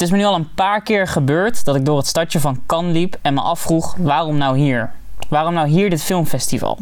[0.00, 2.62] Het is me nu al een paar keer gebeurd dat ik door het stadje van
[2.66, 4.92] Cannes liep en me afvroeg waarom nou hier?
[5.28, 6.78] Waarom nou hier dit filmfestival?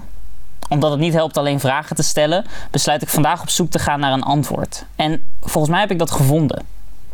[0.68, 4.01] Omdat het niet helpt alleen vragen te stellen, besluit ik vandaag op zoek te gaan
[4.01, 4.85] naar een antwoord.
[4.96, 6.65] En volgens mij heb ik dat gevonden.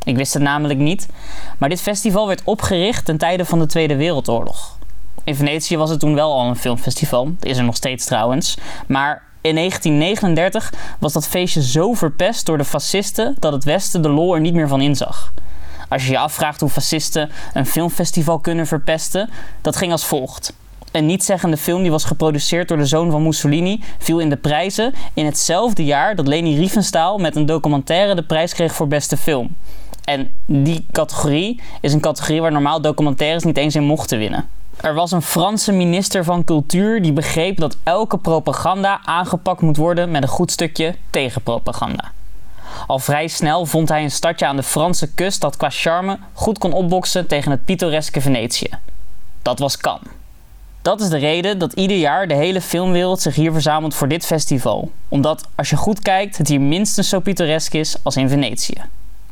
[0.02, 1.08] Ik wist het namelijk niet,
[1.58, 4.78] maar dit festival werd opgericht ten tijde van de Tweede Wereldoorlog.
[5.24, 9.22] In Venetië was het toen wel al een filmfestival, is er nog steeds trouwens, maar
[9.40, 14.34] in 1939 was dat feestje zo verpest door de fascisten dat het Westen de lol
[14.34, 15.32] er niet meer van inzag.
[15.88, 19.30] Als je je afvraagt hoe fascisten een filmfestival kunnen verpesten,
[19.60, 20.52] dat ging als volgt.
[20.92, 24.94] Een nietzeggende film die was geproduceerd door de zoon van Mussolini viel in de prijzen
[25.14, 29.56] in hetzelfde jaar dat Leni Riefenstahl met een documentaire de prijs kreeg voor beste film.
[30.04, 34.48] En die categorie is een categorie waar normaal documentaires niet eens in mochten winnen.
[34.80, 40.10] Er was een Franse minister van Cultuur die begreep dat elke propaganda aangepakt moet worden
[40.10, 42.12] met een goed stukje tegenpropaganda.
[42.86, 46.58] Al vrij snel vond hij een stadje aan de Franse kust dat qua charme goed
[46.58, 48.68] kon opboksen tegen het pittoreske Venetië.
[49.42, 50.08] Dat was Cannes.
[50.82, 54.26] Dat is de reden dat ieder jaar de hele filmwereld zich hier verzamelt voor dit
[54.26, 54.90] festival.
[55.08, 58.82] Omdat, als je goed kijkt, het hier minstens zo pittoresk is als in Venetië.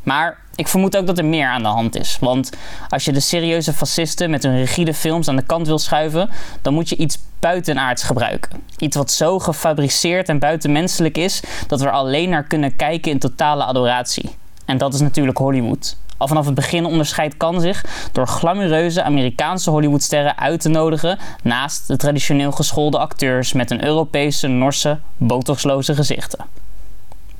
[0.02, 2.16] Maar ik vermoed ook dat er meer aan de hand is.
[2.20, 2.50] Want
[2.88, 6.30] als je de serieuze fascisten met hun rigide films aan de kant wil schuiven,
[6.62, 8.62] dan moet je iets buitenaards gebruiken.
[8.78, 13.18] Iets wat zo gefabriceerd en buitenmenselijk is dat we er alleen naar kunnen kijken in
[13.18, 14.30] totale adoratie.
[14.64, 15.96] En dat is natuurlijk Hollywood.
[16.16, 21.86] Al vanaf het begin onderscheidt Kan zich door glamoureuze Amerikaanse Hollywoodsterren uit te nodigen naast
[21.86, 26.44] de traditioneel geschoolde acteurs met een Europese, Norse, botoxloze gezichten.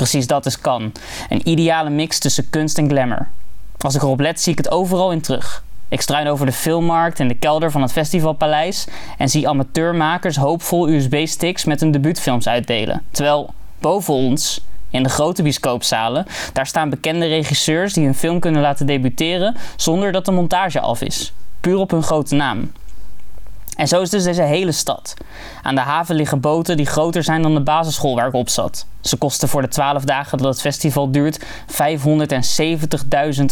[0.02, 0.92] Precies dat is kan.
[1.28, 3.28] Een ideale mix tussen kunst en glamour.
[3.78, 5.64] Als ik erop let, zie ik het overal in terug.
[5.88, 8.86] Ik struin over de filmmarkt en de kelder van het festivalpaleis
[9.18, 13.02] en zie amateurmakers hoopvol USB-sticks met hun debuutfilms uitdelen.
[13.10, 18.60] Terwijl boven ons, in de grote bioscoopzalen, daar staan bekende regisseurs die hun film kunnen
[18.60, 21.32] laten debuteren zonder dat de montage af is.
[21.60, 22.72] Puur op hun grote naam.
[23.76, 25.14] En zo is dus deze hele stad.
[25.62, 28.86] Aan de haven liggen boten die groter zijn dan de basisschool waar ik op zat.
[29.00, 31.46] Ze kosten voor de 12 dagen dat het festival duurt 570.000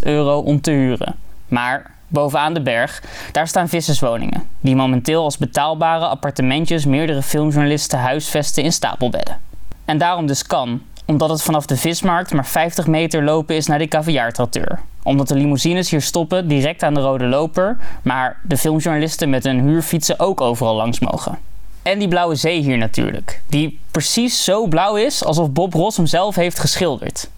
[0.03, 1.15] euro om te huren.
[1.49, 3.03] Maar bovenaan de berg,
[3.33, 9.39] daar staan visserswoningen, die momenteel als betaalbare appartementjes meerdere filmjournalisten huisvesten in stapelbedden.
[9.85, 13.79] En daarom dus kan, omdat het vanaf de vismarkt maar 50 meter lopen is naar
[13.79, 14.81] de caviartracteur.
[15.03, 19.61] Omdat de limousines hier stoppen direct aan de rode loper, maar de filmjournalisten met hun
[19.61, 21.39] huurfietsen ook overal langs mogen.
[21.83, 26.07] En die blauwe zee hier natuurlijk, die precies zo blauw is alsof Bob Ross hem
[26.07, 27.31] zelf heeft geschilderd.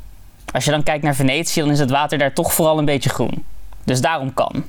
[0.52, 3.10] Als je dan kijkt naar Venetië, dan is het water daar toch vooral een beetje
[3.10, 3.44] groen.
[3.84, 4.64] Dus daarom kan.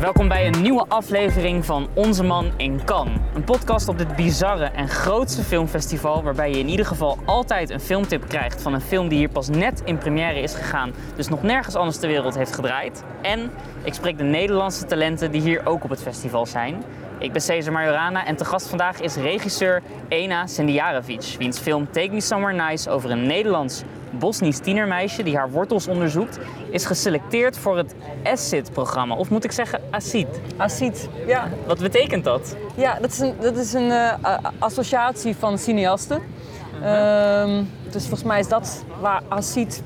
[0.00, 3.18] Welkom bij een nieuwe aflevering van Onze Man in Cannes.
[3.34, 7.80] Een podcast op dit bizarre en grootste filmfestival waarbij je in ieder geval altijd een
[7.80, 11.42] filmtip krijgt van een film die hier pas net in première is gegaan, dus nog
[11.42, 13.04] nergens anders ter wereld heeft gedraaid.
[13.22, 13.50] En
[13.82, 16.82] ik spreek de Nederlandse talenten die hier ook op het festival zijn.
[17.18, 22.12] Ik ben Cesar Majorana en te gast vandaag is regisseur Ena Sendijarevic, wiens film Take
[22.12, 26.38] Me Somewhere Nice over een Nederlands Bosnisch tienermeisje die haar wortels onderzoekt,
[26.70, 27.94] is geselecteerd voor het
[28.24, 29.14] ACID-programma.
[29.14, 30.40] Of moet ik zeggen ACID?
[30.56, 31.48] ACID, ja.
[31.66, 32.56] Wat betekent dat?
[32.74, 34.12] Ja, dat is een, dat is een uh,
[34.58, 36.22] associatie van cineasten.
[36.82, 37.58] Uh,
[37.90, 39.82] dus volgens mij is dat waar ACID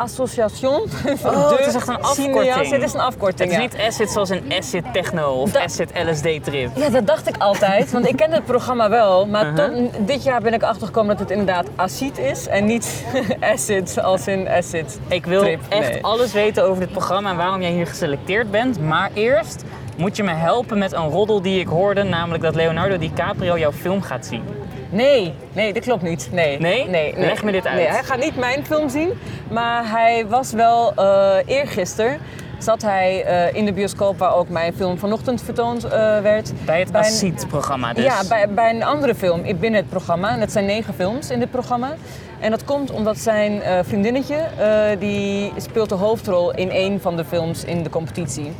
[0.00, 0.80] Association.
[1.24, 2.70] Oh, het is echt een afkorting.
[2.70, 6.44] Het is een afkorting, Het is niet acid zoals een acid techno of acid LSD
[6.44, 6.70] trip.
[6.76, 9.26] Ja, dat dacht ik altijd, want ik ken het programma wel.
[9.26, 9.74] Maar uh -huh.
[9.74, 13.04] tot, dit jaar ben ik achtergekomen dat het inderdaad acid is en niet
[13.54, 15.60] acid als in acid Ik wil trip.
[15.68, 16.04] echt Nee.
[16.04, 18.80] alles weten over dit programma en waarom jij hier geselecteerd bent.
[18.80, 19.64] Maar eerst
[19.96, 23.72] moet je me helpen met een roddel die ik hoorde, namelijk dat Leonardo DiCaprio jouw
[23.72, 24.42] film gaat zien.
[24.90, 26.28] Nee, nee, dat klopt niet.
[26.32, 26.88] Nee, Nee?
[26.88, 27.26] nee, nee.
[27.26, 27.76] Leg me dit uit.
[27.76, 29.12] Nee, hij gaat niet mijn film zien,
[29.50, 32.18] maar hij was wel uh, eergisteren
[32.62, 35.90] zat hij uh, in de bioscoop waar ook mijn film vanochtend vertoond uh,
[36.20, 36.52] werd.
[36.64, 38.04] Bij het ACID-programma dus.
[38.04, 40.30] Ja, bij, bij een andere film binnen het programma.
[40.30, 41.94] En dat zijn negen films in dit programma.
[42.40, 47.16] En dat komt omdat zijn eh, vriendinnetje, eh, die speelt de hoofdrol in een van
[47.16, 48.52] de films in de competitie.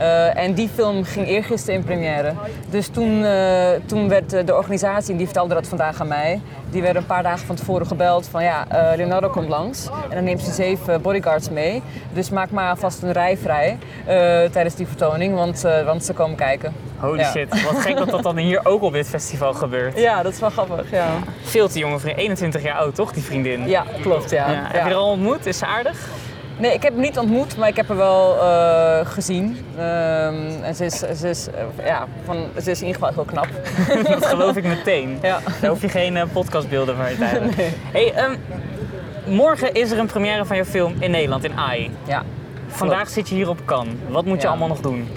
[0.00, 2.32] Eh, en die film ging eergisteren in première.
[2.70, 6.82] Dus toen, eh, toen werd eh, de organisatie, die vertelde dat vandaag aan mij, die
[6.82, 8.66] werden een paar dagen van tevoren gebeld van ja,
[8.96, 9.88] Leonardo komt langs.
[10.08, 11.82] En dan neemt ze zeven bodyguards mee.
[12.12, 13.78] Dus maak maar alvast een rij vrij
[14.52, 16.72] tijdens die vertoning, want, want ze komen kijken.
[16.98, 17.30] Holy Ja.
[17.30, 19.98] shit, wat gek dat dat dan hier ook op dit festival gebeurt.
[19.98, 21.06] Ja, dat is wel grappig, ja.
[21.42, 23.68] Veel te jonge vriend, 21 jaar oud toch, die vriendin?
[23.68, 24.50] Ja, klopt, ja.
[24.50, 24.68] Ja.
[24.72, 25.46] Heb je er al ontmoet?
[25.46, 26.08] Is ze aardig?
[26.60, 29.56] Nee, ik heb hem niet ontmoet, maar ik heb haar wel eh, gezien.
[29.76, 33.32] Ehm, en ze is, ze, is, eh, ja, van, ze is in ieder geval heel
[33.32, 33.48] knap.
[34.14, 35.18] Dat geloof ik meteen.
[35.22, 35.38] Ja.
[35.60, 37.50] Daar hoef je geen eh, podcastbeelden van te hebben.
[37.56, 37.72] Nee.
[37.92, 38.36] Hey, ehm,
[39.26, 41.90] morgen is er een première van je film in Nederland, in AI.
[42.06, 42.22] Ja.
[42.66, 43.94] Vandaag zit je hier op Cannes.
[44.08, 44.48] Wat moet je Ja.
[44.48, 45.08] allemaal nog doen?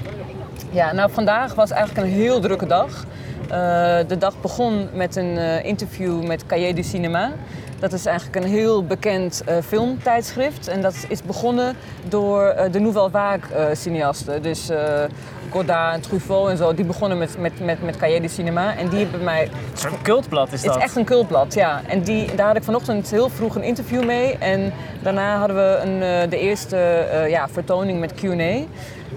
[0.69, 3.05] Ja, nou vandaag was eigenlijk een heel drukke dag.
[4.07, 7.31] De dag begon met een interview met Cahiers du Cinéma.
[7.83, 10.67] Dat is eigenlijk een heel bekend eh, filmtijdschrift.
[10.67, 11.75] En dat is begonnen
[12.07, 14.41] door eh, de Nouvelle Vague eh, cineasten.
[14.41, 14.69] Dus
[15.49, 16.73] Godard en Truffaut en zo.
[16.73, 18.75] Die begonnen met, met, met, met Cahiers du Cinéma.
[18.77, 20.77] En die hebben mij Een soort cultblad is het dat.
[20.77, 21.81] is echt een cultblad, ja.
[21.87, 24.37] En die, daar had ik vanochtend heel vroeg een interview mee.
[24.37, 28.65] En daarna hadden we een, de eerste ja, vertoning met Q&A.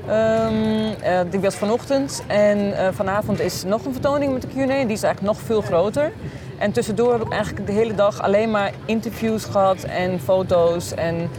[0.08, 2.22] Ehm, eh, die was vanochtend.
[2.26, 4.66] En vanavond is nog een vertoning met de Q&A.
[4.66, 6.12] Die is eigenlijk nog veel groter.
[6.58, 10.94] En tussendoor heb ik eigenlijk de hele dag alleen maar interviews gehad en foto's.
[10.94, 11.30] En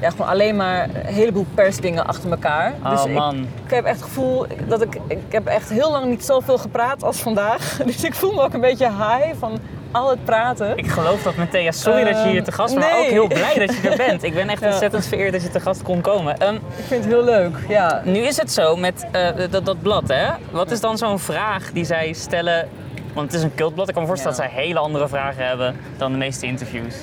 [0.00, 2.74] ja, gewoon alleen maar een heleboel persdingen achter elkaar.
[2.84, 3.36] Oh, dus man.
[3.64, 4.98] ik heb echt het gevoel dat ik...
[5.06, 7.76] Ik heb echt heel lang niet zoveel gepraat als vandaag.
[7.86, 9.58] Dus ik voel me ook een beetje high van
[9.90, 10.76] al het praten.
[10.76, 11.72] Ik geloof dat met Thea.
[11.72, 13.04] Sorry dat je hier te gast bent, maar nee.
[13.04, 14.22] ook heel blij dat je er bent.
[14.22, 14.66] Ik ben echt Ja.
[14.66, 16.38] ontzettend vereerd dat je te gast kon komen.
[16.38, 18.02] Ehm, Ik vind het heel leuk, ja.
[18.04, 20.26] nu is het zo met eh, dat, dat blad, hè?
[20.50, 22.68] Wat is dan zo'n vraag die zij stellen?
[23.16, 23.88] Want het is een cultblad.
[23.88, 26.94] Ik kan me voorstellen dat zij hele andere vragen hebben dan de meeste interviews.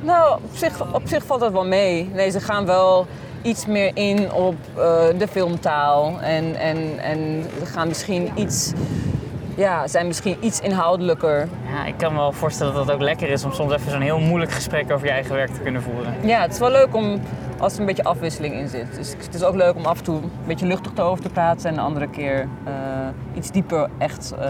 [0.00, 2.10] Nou, op zich, op zich valt dat wel mee.
[2.12, 3.06] Nee, ze gaan wel
[3.42, 6.20] iets meer in op eh, de filmtaal.
[6.20, 8.72] En, en, en ze gaan misschien iets...
[9.54, 11.48] Ja, zijn misschien iets inhoudelijker.
[11.74, 14.00] Ja, ik kan me wel voorstellen dat het ook lekker is om soms even zo'n
[14.00, 16.14] heel moeilijk gesprek over je eigen werk te kunnen voeren.
[16.22, 17.20] Ja, het is wel leuk om
[17.58, 18.94] als er een beetje afwisseling in zit.
[18.96, 21.68] Dus het is ook leuk om af en toe een beetje luchtig erover te praten
[21.68, 22.72] en de andere keer eh,
[23.34, 24.48] iets dieper echt eh,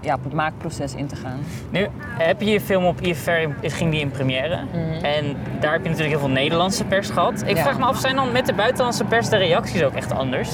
[0.00, 1.38] ja, op het maakproces in te gaan.
[1.70, 4.58] Nu heb je je film op IFR, in- ging die in première.
[5.02, 7.32] En daar heb je natuurlijk heel veel Nederlandse pers gehad.
[7.40, 7.56] Ik Mhm.
[7.56, 7.62] Ja.
[7.62, 10.50] vraag me af, zijn dan met de buitenlandse pers de reacties ook echt anders?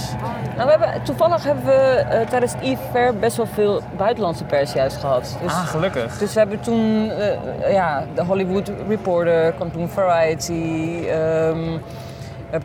[0.57, 4.73] Nou, we hebben, toevallig hebben we eh, tijdens het IFR best wel veel buitenlandse pers
[4.73, 5.39] juist gehad.
[5.43, 6.19] Dus, Ah, gelukkig.
[6.19, 11.07] dus we hebben toen, eh, ja, de Hollywood Reporter kwam toen Variety.
[11.09, 11.79] ehm,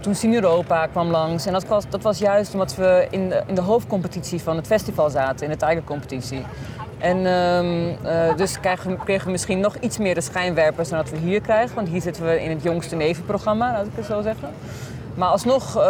[0.01, 1.45] toen Cine Europa kwam langs.
[1.45, 4.67] En dat was, dat was juist omdat we in de, in de hoofdcompetitie van het
[4.67, 6.45] festival zaten, in de Tiger-competitie.
[6.97, 11.09] En ehm, eh, dus kregen, kregen we misschien nog iets meer de schijnwerpers dan dat
[11.09, 11.75] we hier krijgen.
[11.75, 14.49] Want hier zitten we in het jongste nevenprogramma, laat ik het zo zeggen.
[15.13, 15.83] Maar alsnog eh,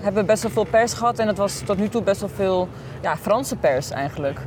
[0.00, 2.30] hebben we best wel veel pers gehad en het was tot nu toe best wel
[2.34, 2.68] veel
[3.02, 4.38] ja, Franse pers eigenlijk.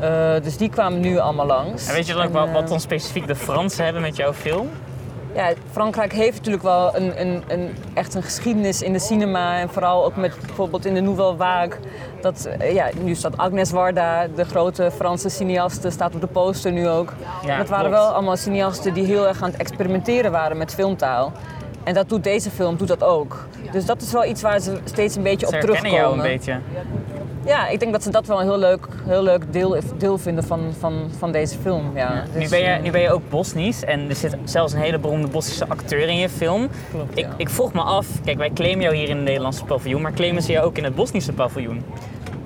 [0.00, 1.88] Eh, dus die kwamen nu allemaal langs.
[1.88, 4.16] En weet je dan ook En, wat, eh, wat dan specifiek de Fransen hebben met
[4.16, 4.68] jouw film?
[5.36, 9.58] Ja, Frankrijk heeft natuurlijk wel een, een, een, echt een geschiedenis in de cinema.
[9.58, 11.72] En vooral ook met bijvoorbeeld in de Nouvelle Vague.
[12.20, 16.72] Dat, eh, ja, nu staat Agnes Varda, de grote Franse cineaste, staat op de poster
[16.72, 17.12] nu ook.
[17.44, 18.02] Ja, dat waren klopt.
[18.04, 21.32] wel allemaal cineasten die heel erg aan het experimenteren waren met filmtaal.
[21.84, 23.46] En dat doet deze film doet dat ook.
[23.72, 26.16] Dus dat is wel iets waar ze steeds een beetje Ze op herkennen terugkomen.
[26.16, 26.58] jou een beetje.
[27.46, 30.44] Ja, ik denk dat ze dat wel een heel leuk, heel leuk deel, deel vinden
[30.44, 31.90] van, van, van deze film.
[31.94, 32.24] Ja.
[32.34, 34.80] Nu Dus, ben, je, eh, nu ben je ook Bosnisch en er zit zelfs een
[34.80, 36.68] hele beroemde Bosnische acteur in je film.
[36.90, 37.34] Klopt, ik, ja.
[37.36, 40.42] ik vroeg me af, kijk wij claimen jou hier in het Nederlandse paviljoen, maar claimen
[40.42, 41.84] ze jou ook in het Bosnische paviljoen?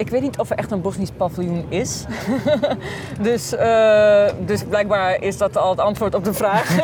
[0.00, 2.04] Ik weet niet of er echt een Bosnisch paviljoen is.
[3.20, 6.76] dus, eh, dus blijkbaar is dat al het antwoord op de vraag.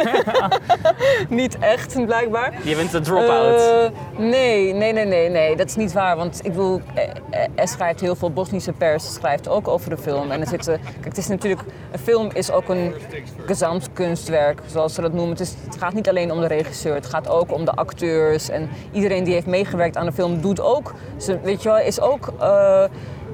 [1.28, 2.54] niet echt, blijkbaar.
[2.62, 3.60] Je bent de drop-out.
[3.60, 6.16] Eh, nee, nee, nee, nee, nee, dat is niet waar.
[6.16, 9.98] Want ik bedoel, eh, eh, er schrijft heel veel Bosnische pers schrijft ook over de
[9.98, 10.30] film.
[10.30, 11.62] En er zitten, kijk, het is natuurlijk,
[11.92, 12.94] een film is ook een
[13.46, 15.30] gezamtkunstwerk, zoals ze dat noemen.
[15.30, 18.48] Het, is, het gaat niet alleen om de regisseur, het gaat ook om de acteurs.
[18.48, 22.00] En iedereen die heeft meegewerkt aan de film doet ook, ze, weet je wel, is
[22.00, 22.32] ook...
[22.38, 22.84] eh,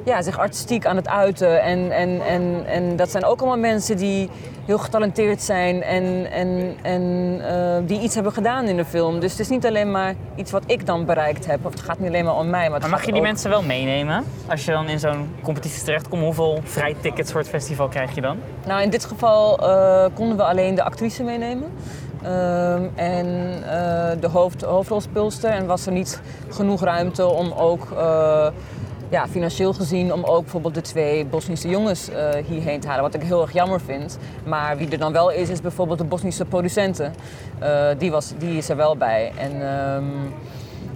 [0.04, 1.62] ja, zich artistiek aan het uiten.
[1.62, 4.30] En, en, en, en dat zijn ook allemaal mensen die
[4.66, 9.21] heel getalenteerd zijn en, en, en eh, die iets hebben gedaan in de film.
[9.21, 11.66] Dus het is niet alleen maar iets wat ik dan bereikt heb.
[11.66, 12.71] Of het gaat niet alleen maar om mij.
[12.71, 14.25] Maar, Maar mag je die ook- mensen wel meenemen?
[14.49, 18.21] Als je dan in zo'n competitie terechtkomt, hoeveel vrij tickets voor het festival krijg je
[18.21, 18.37] dan?
[18.66, 21.73] Nou, in dit geval eh, konden we alleen de actrice meenemen.
[22.23, 23.26] Ehm, en
[23.68, 25.50] eh, de hoofd, hoofdrolspeelster.
[25.50, 27.87] En was er niet genoeg ruimte om ook,
[29.12, 33.02] ja, financieel gezien, om ook bijvoorbeeld de twee Bosnische jongens eh, hierheen te halen.
[33.02, 34.19] Wat ik heel erg jammer vind.
[34.45, 37.14] Maar wie er dan wel is, is bijvoorbeeld de Bosnische producenten.
[37.59, 39.33] Eh, die, was, die is er wel bij.
[39.37, 40.04] En ehm,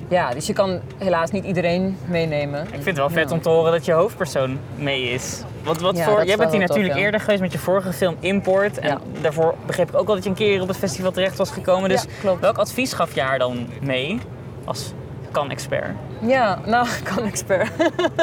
[0.09, 2.63] ja, dus je kan helaas niet iedereen meenemen.
[2.63, 5.43] Ik vind het wel vet om te horen dat je hoofdpersoon mee is.
[5.65, 7.01] Wat, wat Ja, voor, jij bent hier natuurlijk ja.
[7.01, 8.79] eerder geweest met je vorige film Import.
[8.79, 11.51] En daarvoor begreep ik ook al dat je een keer op het festival terecht was
[11.51, 11.89] gekomen.
[11.89, 12.05] Dus
[12.41, 14.19] welk advies gaf je haar dan mee
[14.65, 14.93] als
[15.37, 15.95] kan-expert?
[16.21, 17.71] Ja, nou, kan expert.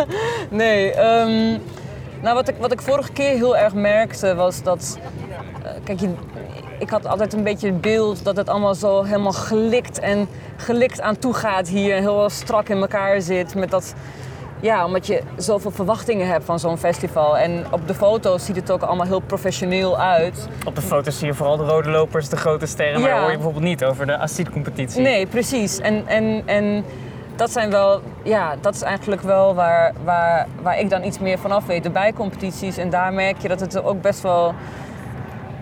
[0.62, 1.60] nee, ehm,
[2.22, 4.98] nou wat ik, wat ik vorige keer heel erg merkte was dat...
[5.64, 6.02] eh, kijk,
[6.80, 10.28] ik had altijd een beetje het beeld dat het allemaal zo helemaal gelikt en
[10.58, 11.96] gelikt aan toe gaat hier.
[11.96, 13.56] Heel strak in elkaar zit.
[13.56, 13.94] Met dat,
[14.64, 17.38] ja, omdat je zoveel verwachtingen hebt van zo'n festival.
[17.38, 20.48] En op de foto's ziet het ook allemaal heel professioneel uit.
[20.66, 23.14] Op de foto's zie je vooral de rode lopers, de grote sterren, maar Ja.
[23.16, 25.02] daar hoor je bijvoorbeeld niet over de ACID-competitie.
[25.02, 25.80] Nee, precies.
[25.80, 26.86] En, en, en
[27.36, 31.38] dat zijn wel, ja, dat is eigenlijk wel waar, waar, waar ik dan iets meer
[31.40, 31.84] van af weet.
[31.84, 32.78] De bijcompetities.
[32.78, 34.54] En daar merk je dat het er ook best wel,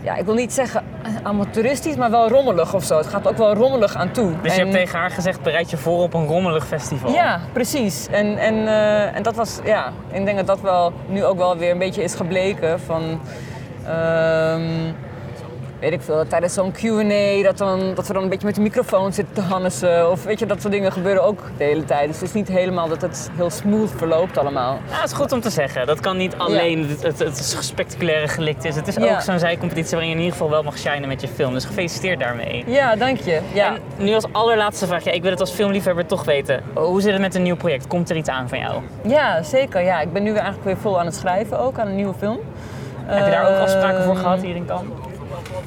[0.02, 0.84] ja, ik wil niet zeggen
[1.24, 2.98] amateuristisch, maar wel rommelig of zo.
[2.98, 4.32] Het gaat ook wel rommelig aan toe.
[4.42, 7.12] Dus je En- hebt tegen haar gezegd, bereid je voor op een rommelig festival.
[7.12, 8.08] Ja, precies.
[8.12, 11.58] En, en, eh, en dat was, ja, ik denk dat dat wel nu ook wel
[11.58, 13.20] weer een beetje is gebleken van,
[13.88, 14.62] ehm,
[15.82, 18.62] weet ik veel, tijdens zo'n Q&A, dat, dan, dat we dan een beetje met de
[18.62, 20.12] microfoon zitten te hannissen.
[20.12, 22.08] Of weet je, dat soort dingen gebeuren ook de hele tijd.
[22.08, 24.80] Dus het is niet helemaal dat het heel smooth verloopt allemaal.
[24.90, 25.88] Ja, dat is goed om te zeggen.
[25.88, 28.76] Dat kan niet alleen het, het, het spectaculaire gelikt is.
[28.76, 29.14] Het is Ja.
[29.14, 31.54] ook zo'n zijcompetitie waarin je in ieder geval wel mag shinen met je film.
[31.54, 32.64] Dus gefeliciteerd daarmee.
[32.68, 33.40] Ja, dank je.
[33.54, 33.68] Ja.
[33.98, 36.64] En nu als allerlaatste vraag, ja, ik wil het als filmliefhebber toch weten.
[36.74, 37.88] Hoe zit het met een nieuw project?
[37.88, 38.82] Komt er iets aan van jou?
[39.08, 39.82] ja, zeker.
[39.82, 40.00] Ja.
[40.02, 42.40] Ik ben nu eigenlijk weer vol aan het schrijven ook, aan een nieuwe film.
[43.06, 44.94] Heb je daar ook afspraken voor gehad hier in Cannes?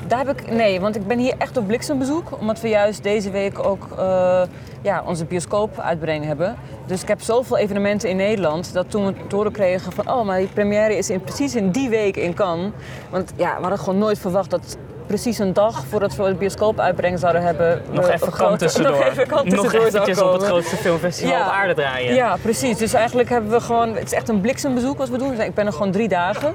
[0.06, 2.38] Daar heb ik, nee, want ik ben hier echt op bliksembezoek.
[2.40, 4.42] Omdat we juist deze week ook eh,
[4.82, 6.56] ja, onze bioscoop uitbreng hebben.
[6.86, 10.10] Dus ik heb zoveel evenementen in Nederland dat toen we te horen kregen van...
[10.10, 12.70] oh, maar die première is in, precies in die week in Cannes.
[13.10, 16.80] Want ja, we hadden gewoon nooit verwacht dat precies een dag voordat we de bioscoop
[16.80, 17.82] uitbrengen zouden hebben...
[17.90, 18.92] Nog even een kan grote- tussendoor.
[18.98, 21.46] Nog even kan Nog tussendoor zou eventjes op het grootste filmfestival Ja.
[21.46, 22.14] op aarde draaien.
[22.14, 22.76] Ja, precies.
[22.78, 23.94] Dus eigenlijk hebben we gewoon...
[23.94, 25.40] Het is echt een bliksembezoek wat we doen.
[25.40, 26.54] Ik ben er gewoon drie dagen.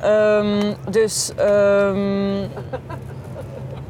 [0.00, 1.32] Ehm, dus...
[1.36, 2.46] ehm,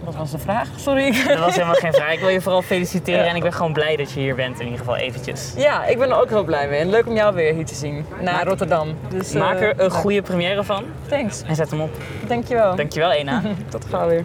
[0.05, 0.69] wat was de vraag?
[0.77, 1.11] Sorry.
[1.29, 2.13] Dat was helemaal geen vraag.
[2.13, 3.31] Ik wil je vooral feliciteren Ja.
[3.31, 5.53] en ik ben gewoon blij dat je hier bent in ieder geval eventjes.
[5.57, 6.81] Ja, ik ben er ook heel blij mee.
[6.81, 8.07] En leuk om jou weer hier te zien.
[8.21, 8.89] Naar Rotterdam.
[9.09, 11.43] Dus, eh, Maak er een goede première van Thanks.
[11.43, 11.91] en zet hem op.
[12.27, 12.77] Dankjewel.
[12.77, 13.43] Dankjewel Ena.
[13.71, 14.25] Tot gauw weer.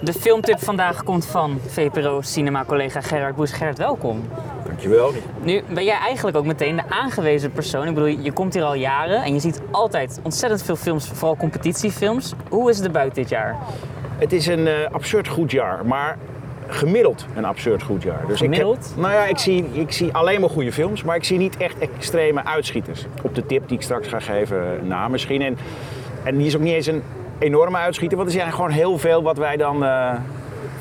[0.00, 3.52] De filmtip vandaag komt van VPRO cinema-collega Gerard Boes.
[3.52, 4.28] Gerard, welkom.
[4.88, 5.22] Dankjewel.
[5.42, 7.88] Nu ben jij eigenlijk ook meteen de aangewezen persoon.
[7.88, 11.36] Ik bedoel, je komt hier al jaren en je ziet altijd ontzettend veel films, vooral
[11.36, 12.32] competitiefilms.
[12.48, 13.56] Hoe is de buit dit jaar?
[14.18, 16.18] Het is een eh, absurd goed jaar, maar
[16.66, 18.26] gemiddeld een absurd goed jaar.
[18.26, 18.76] Dus Gemiddeld?
[18.76, 21.38] Ik heb, nou ja, ik zie, ik zie alleen maar goede films, maar ik zie
[21.38, 23.06] niet echt extreme uitschieters.
[23.22, 25.42] Op de tip die ik straks ga geven eh, na misschien.
[25.42, 25.58] En,
[26.24, 27.02] en die is ook niet eens een
[27.38, 30.14] enorme uitschieter, want er zijn gewoon heel veel wat wij dan eh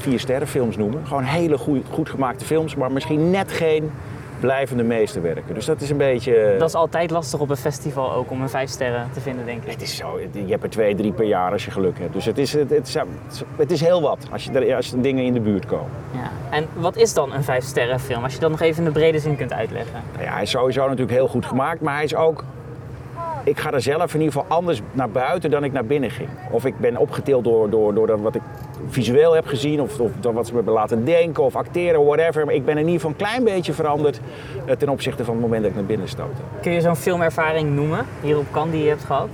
[0.03, 1.07] vier sterrenfilms noemen.
[1.07, 3.91] Gewoon hele goed, goed gemaakte films, maar misschien net geen
[4.39, 5.53] blijvende meesterwerken.
[5.53, 6.55] Dus dat is een beetje...
[6.60, 9.63] Dat is altijd lastig op een festival ook om een vijf sterren te vinden, denk
[9.63, 9.72] ik.
[9.72, 12.13] Het is zo, je hebt er twee, drie per jaar als je geluk hebt.
[12.13, 12.95] Dus het is, het, het is,
[13.55, 15.91] het is heel wat als, je, als dingen in de buurt komen.
[16.12, 16.57] Ja.
[16.57, 18.24] En wat is dan een vijf sterren film?
[18.24, 20.01] Als je dat nog even in de brede zin kunt uitleggen.
[20.13, 22.43] Nou ja, hij is sowieso natuurlijk heel goed gemaakt, maar hij is ook...
[23.43, 26.29] Ik ga er zelf in ieder geval anders naar buiten dan ik naar binnen ging.
[26.51, 28.41] Of ik ben opgetild door, door, door dat wat ik
[28.88, 32.46] visueel heb gezien, of, of wat ze me hebben laten denken, of acteren, whatever.
[32.46, 34.20] Maar ik ben in ieder geval een klein beetje veranderd
[34.65, 36.42] eh, ten opzichte van het moment dat ik naar binnen stootte.
[36.62, 39.30] Kun je zo'n filmervaring noemen, hier op Cannes, die je hebt gehad?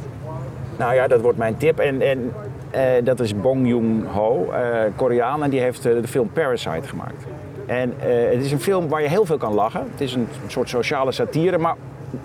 [0.78, 1.80] Nou ja, dat wordt mijn tip.
[1.80, 2.34] En, en
[2.72, 4.62] eh, dat is Bong Joon-ho, eh
[4.96, 7.26] Koreaan, en die heeft de film Parasite gemaakt.
[7.66, 9.88] En het is een film waar je heel veel kan lachen.
[9.92, 11.76] Het is een, soort sociale satire, maar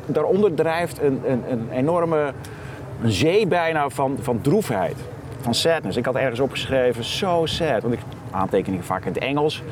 [0.06, 2.33] daaronder drijft een, een, een enorme
[3.02, 4.97] een zee bijna van, van droefheid,
[5.44, 5.96] van sadness.
[5.96, 9.62] Ik had ergens opgeschreven, so sad, want ik aantekeningen vaak in het Engels,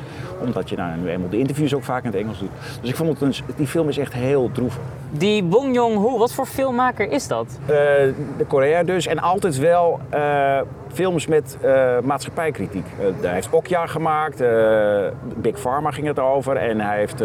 [0.41, 2.49] omdat je nou, nu eenmaal de interviews ook vaak in het Engels doet.
[2.81, 4.81] Dus ik vond het een, die film is echt heel droevig.
[5.11, 7.59] Die Bong Joon-ho, wat voor filmmaker is dat?
[7.65, 7.75] Eh,
[8.37, 9.07] de Korea dus.
[9.07, 10.61] En altijd wel eh,
[10.93, 12.85] films met eh, maatschappijkritiek.
[13.21, 14.43] Hij heeft Okja gemaakt,
[15.35, 16.55] Big Pharma ging het over.
[16.55, 17.23] En hij heeft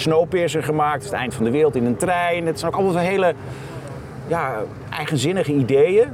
[0.00, 2.46] Snowpiercer gemaakt, Het Eind van de Wereld in een trein.
[2.46, 3.34] Het zijn ook wel hele
[4.26, 4.54] ja,
[4.90, 6.08] eigenzinnige ideeën.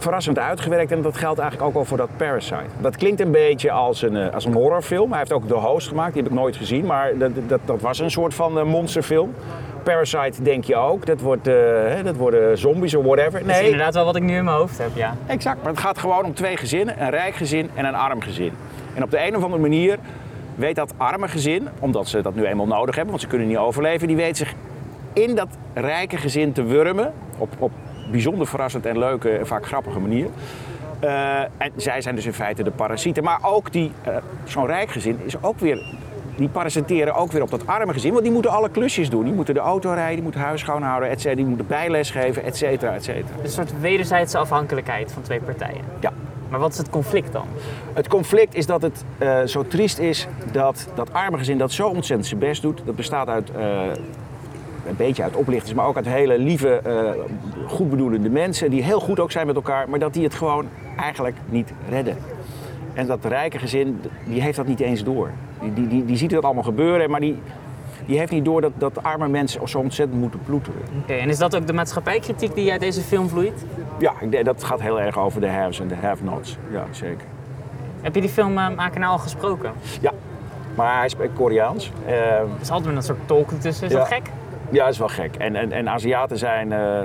[0.00, 2.64] Verrassend uitgewerkt en dat geldt eigenlijk ook wel voor dat Parasite.
[2.80, 5.10] Dat klinkt een beetje als een, eh, als een horrorfilm.
[5.10, 7.80] Hij heeft ook The Host gemaakt, die heb ik nooit gezien, maar dat, dat, dat
[7.80, 9.34] was een soort van eh, monsterfilm.
[9.82, 11.54] Parasite denk je ook, dat, wordt, eh,
[12.04, 13.40] dat worden zombies of whatever.
[13.40, 15.14] Dat is Nee, inderdaad wel wat ik nu in mijn hoofd heb, ja.
[15.26, 15.62] exact.
[15.62, 18.52] Maar het gaat gewoon om twee gezinnen, een rijk gezin en een arm gezin.
[18.94, 19.98] En op de een of andere manier
[20.54, 23.56] weet dat arme gezin, omdat ze dat nu eenmaal nodig hebben, want ze kunnen niet
[23.56, 24.54] overleven, die weet zich
[25.12, 27.12] in dat rijke gezin te wurmen.
[27.38, 27.72] Op, op
[28.10, 30.26] bijzonder verrassend en leuke en vaak grappige manier.
[31.00, 33.24] Eh, en zij zijn dus in feite de parasieten.
[33.24, 35.94] Maar ook die, eh, zo'n rijk gezin is ook weer.
[36.36, 38.12] Die parasiteren ook weer op dat arme gezin.
[38.12, 39.24] Want die moeten alle klusjes doen.
[39.24, 41.34] Die moeten de auto rijden, die moeten huis schoonhouden, et cetera.
[41.34, 43.42] Die moeten bijles geven, et cetera, et cetera.
[43.42, 45.80] Een soort wederzijdse afhankelijkheid van twee partijen.
[46.00, 46.12] Ja.
[46.48, 47.46] Maar wat is het conflict dan?
[47.92, 51.88] Het conflict is dat het eh, zo triest is dat dat arme gezin dat zo
[51.88, 52.82] ontzettend zijn best doet.
[52.84, 53.50] Dat bestaat uit
[54.86, 57.10] een beetje uit oplichters, maar ook uit hele lieve, eh,
[57.66, 58.70] goedbedoelende mensen.
[58.70, 62.16] Die heel goed ook zijn met elkaar, maar dat die het gewoon eigenlijk niet redden.
[62.94, 65.30] En dat rijke gezin, die heeft dat niet eens door.
[65.60, 67.38] Die, die, die, die ziet dat allemaal gebeuren, maar die,
[68.06, 70.80] die heeft niet door dat, dat arme mensen zo ontzettend moeten ploeteren.
[71.02, 73.64] Oké, en is dat ook de maatschappijkritiek die uit deze film vloeit?
[73.98, 76.56] Ja, ik dat gaat heel erg over de haves en de have-nots.
[76.72, 77.26] Ja, zeker.
[78.00, 79.72] Heb je die filmmaker nou al gesproken?
[80.00, 80.12] Ja,
[80.74, 81.92] maar hij spreekt Koreaans.
[82.06, 83.86] Eh, Er is altijd een soort tolk tussen.
[83.86, 83.98] Is Ja.
[83.98, 84.22] dat gek?
[84.70, 85.36] Ja, dat is wel gek.
[85.36, 86.72] En, en, en Aziaten zijn...
[86.72, 87.00] eh,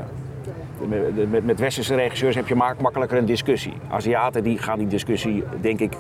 [0.87, 3.73] met, met, met westerse regisseurs heb je maak- makkelijker een discussie.
[3.89, 5.93] Aziaten die gaan die discussie, denk ik...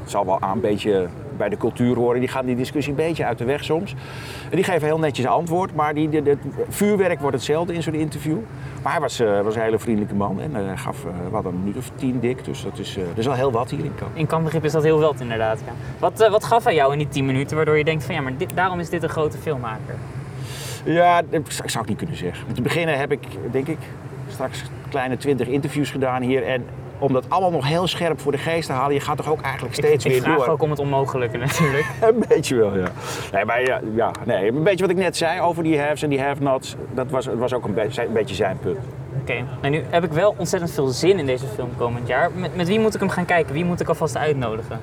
[0.00, 2.20] Het zal wel aan een beetje bij de cultuur horen.
[2.20, 3.94] Die gaan die discussie een beetje uit de weg soms.
[4.50, 5.74] En die geven heel netjes antwoord.
[5.74, 8.36] Maar die, het vuurwerk wordt hetzelfde in zo'n interview.
[8.82, 10.40] Maar hij was, eh, was een hele vriendelijke man.
[10.40, 12.44] En eh, hij gaf uh, wat een minuut of tien dik.
[12.44, 14.10] Dus dat is, eh, dat is wel heel wat hier in Kamp.
[14.16, 15.62] In kampbegrip is dat heel wel inderdaad.
[15.66, 15.72] Ja.
[15.98, 18.20] Wat, eh, wat gaf hij jou in die 10 minuten waardoor je denkt van ja,
[18.20, 19.94] maar dit, daarom is dit een grote filmmaker?
[20.82, 22.46] Ja, dat zou ik niet kunnen zeggen.
[22.48, 23.20] Om te beginnen heb ik,
[23.50, 23.78] denk ik,
[24.28, 26.46] straks kleine twintig interviews gedaan hier.
[26.46, 26.64] En
[26.98, 29.40] om dat allemaal nog heel scherp voor de geest te halen, je gaat toch ook
[29.40, 30.54] eigenlijk steeds ik, ik weer vraag door.
[30.54, 31.86] ook om het onmogelijke natuurlijk.
[32.00, 32.88] Een beetje wel, ja.
[33.32, 36.08] Nee, maar ja, ja, nee, een beetje wat ik net zei over die haves en
[36.08, 38.78] die have-nots, dat was, dat was ook een, beetje, een beetje zijn punt.
[39.20, 42.30] Oké, nou nu heb ik wel ontzettend veel zin in deze film komend jaar.
[42.34, 43.54] Met, met wie moet ik hem gaan kijken?
[43.54, 44.80] Wie moet ik alvast uitnodigen?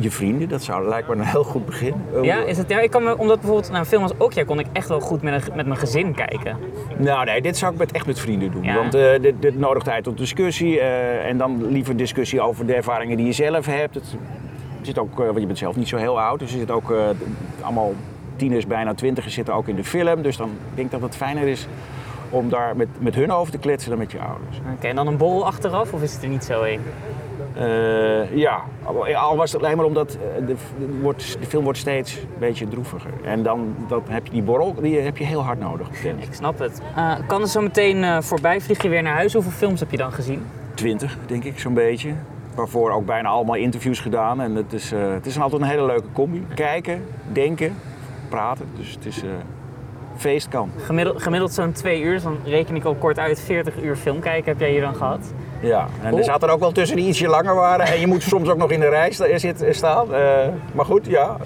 [0.00, 1.94] Je vrienden, dat zou lijkt me een heel goed begin.
[2.22, 4.58] Ja, is het, ja ik kan me, omdat bijvoorbeeld naar een film als Okja kon
[4.58, 6.56] ik echt wel goed met, een, met mijn gezin kijken.
[6.96, 8.62] Nou nee, dit zou ik met, echt met vrienden doen.
[8.62, 8.74] Ja.
[8.74, 10.80] Want eh, dit, dit nodigt uit tot discussie.
[10.80, 13.94] eh, en dan liever discussie over de ervaringen die je zelf hebt.
[13.94, 14.16] Het,
[14.82, 16.38] zit ook, eh, want je bent zelf niet zo heel oud.
[16.38, 16.92] Dus er zitten ook
[17.60, 17.94] allemaal
[18.36, 20.22] tieners, bijna twintigers zitten ook in de film.
[20.22, 21.66] Dus dan denk ik dat het fijner is
[22.30, 24.60] om daar met, met hun over te kletsen dan met je ouders.
[24.76, 26.80] Oké, en dan een borrel achteraf of is het er niet zo een?
[27.58, 28.62] Eh, ja,
[29.14, 32.28] al- was het alleen maar omdat eh, de, de, wordt, de film wordt steeds een
[32.38, 33.10] beetje droeviger.
[33.24, 35.88] En dan dat heb je die borrel, die heb je heel hard nodig.
[36.04, 36.80] Ik snap het.
[36.96, 38.60] Eh, kan er zo meteen voorbij?
[38.60, 39.32] Vlieg je weer naar huis?
[39.32, 40.42] Hoeveel films heb je dan gezien?
[40.74, 42.12] 20, denk ik, zo'n beetje.
[42.54, 44.40] Waarvoor ook bijna allemaal interviews gedaan.
[44.40, 46.46] En het is, het is altijd een hele leuke combi.
[46.54, 47.74] Kijken, denken,
[48.28, 48.66] praten.
[48.76, 49.22] Dus het is
[50.16, 50.70] feest kan.
[50.76, 54.50] Gemiddeld, gemiddeld zo'n twee uur, dan reken ik al kort uit 40 uur film kijken
[54.52, 55.32] heb jij hier dan gehad.
[55.60, 57.86] Ja, en er zaten er ook wel tussen die ietsje langer waren.
[57.86, 60.14] En je moet soms ook nog in de rij sta- zitten- staan.
[60.14, 60.20] Eh,
[60.72, 61.36] maar goed, ja.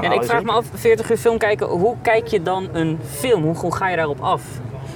[0.00, 0.44] En ik vraag zeker.
[0.44, 3.42] me af, 40 uur film kijken, hoe kijk je dan een film?
[3.42, 4.42] Hoe, hoe ga je daarop af?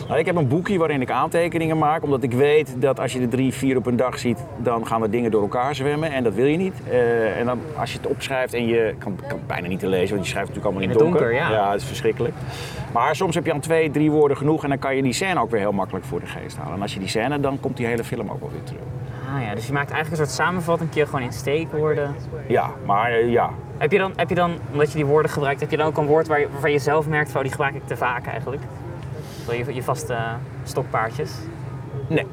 [0.09, 3.21] Nou, ik heb een boekje waarin ik aantekeningen maak, omdat ik weet dat als je
[3.21, 6.25] er drie, vier op een dag ziet, dan gaan er dingen door elkaar zwemmen en
[6.25, 6.75] dat wil je niet.
[6.91, 9.89] Eh, en dan als je het opschrijft en je kan, kan het bijna niet te
[9.89, 11.31] lezen, want je schrijft natuurlijk allemaal in het het donker.
[11.31, 11.65] donker, ja.
[11.65, 12.35] ja, dat is verschrikkelijk.
[12.93, 15.41] Maar soms heb je aan twee, drie woorden genoeg en dan kan je die scène
[15.41, 16.75] ook weer heel makkelijk voor de geest halen.
[16.75, 18.83] En als je die scène, dan komt die hele film ook wel weer terug.
[19.35, 22.15] Ah ja, dus je maakt eigenlijk een soort samenvatting, gewoon in steekwoorden.
[22.47, 23.51] Ja, maar eh, ja.
[23.79, 25.97] Heb je, dan, heb je dan, omdat je die woorden gebruikt, heb je dan ook
[25.97, 28.27] een woord waar je, waarvan je zelf merkt, van, oh, die gebruik ik te vaak
[28.27, 28.63] eigenlijk?
[29.53, 30.17] Je, je vaste
[30.65, 31.33] stokpaardjes.
[32.09, 32.27] Nee.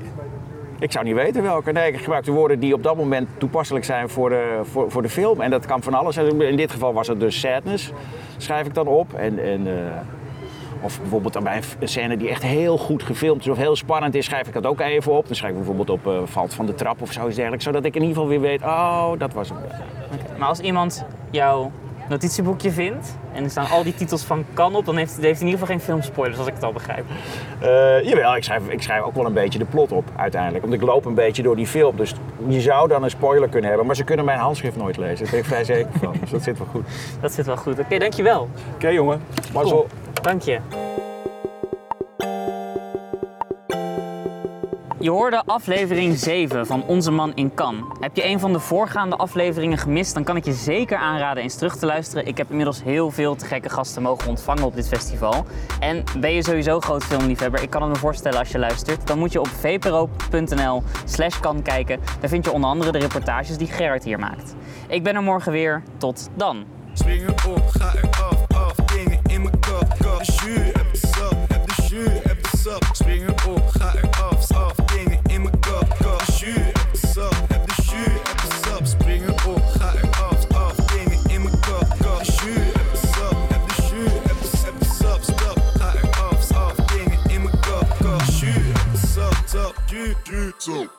[0.80, 1.72] Ik zou niet weten welke.
[1.72, 5.02] Nee, ik gebruik de woorden die op dat moment toepasselijk zijn voor de, voor, voor
[5.02, 5.42] de film.
[5.42, 6.42] En dat kan van alles zijn.
[6.42, 7.92] In dit geval was het dus sadness.
[8.38, 9.14] Schrijf ik dan op.
[9.14, 9.92] En, en, eh,
[10.82, 14.26] of bijvoorbeeld bij een- scène die echt heel goed gefilmd is of heel spannend is,
[14.26, 15.28] schrijf ik dat ook even op.
[15.28, 17.66] Dan schrijf ik bijvoorbeeld op eh, valt van de trap of zoiets dergelijks.
[17.66, 19.58] Zodat ik in ieder geval weer weet, oh, dat was hem.
[20.38, 21.72] Maar als iemand jouw
[22.10, 25.32] notitieboekje vindt en er staan al die titels van kan op, dan heeft, heeft hij
[25.32, 27.06] in ieder geval geen filmspoilers, als ik het al begrijp.
[27.60, 30.62] Eh, jawel, ik schrijf, ik schrijf ook wel een beetje de plot op uiteindelijk.
[30.64, 31.96] Want ik loop een beetje door die film.
[31.96, 32.14] Dus
[32.48, 33.88] je zou dan een spoiler kunnen hebben.
[33.88, 35.18] Maar ze kunnen mijn handschrift nooit lezen.
[35.18, 36.16] Daar ben ik vrij zeker van.
[36.20, 36.86] Dus dat zit wel goed.
[37.22, 37.80] Dat zit wel goed.
[37.80, 38.50] Oké, dankjewel.
[38.74, 39.22] Oké jongen,
[39.54, 39.88] mazzel.
[40.22, 41.11] Dank je.
[45.02, 47.84] Je hoorde aflevering 7 van Onze Man in Cannes.
[48.00, 51.56] Heb je een van de voorgaande afleveringen gemist, dan kan ik je zeker aanraden eens
[51.56, 52.28] terug te luisteren.
[52.28, 55.46] Ik heb inmiddels heel veel te gekke gasten mogen ontvangen op dit festival.
[55.80, 59.20] En ben je sowieso groot filmliefhebber, ik kan het me voorstellen als je luistert, dan
[59.20, 62.00] moet je op vpro.nl slash kan kijken.
[62.20, 64.56] Daar vind je onder andere de reportages die Gerard hier maakt.
[64.88, 65.84] Ik ben er morgen weer.
[65.98, 66.66] Tot dan.
[67.48, 67.94] Op, ga
[68.56, 70.22] af, dingen in mijn kop, kop.
[73.48, 74.81] Op, ga eraf, af, dingen
[89.94, 90.92] eraf, af, dingen